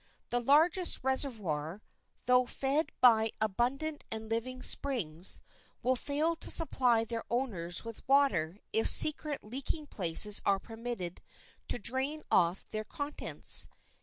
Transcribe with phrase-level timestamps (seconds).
[0.29, 1.83] The largest reservoir,
[2.25, 5.41] though fed by abundant and living springs,
[5.83, 11.21] will fail to supply their owners with water if secret leaking places are permitted
[11.67, 13.67] to drain off their contents.